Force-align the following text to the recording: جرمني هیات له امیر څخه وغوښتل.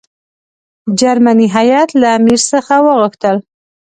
جرمني 0.99 1.47
هیات 1.57 1.89
له 2.01 2.07
امیر 2.17 2.39
څخه 2.51 2.73
وغوښتل. 2.85 3.37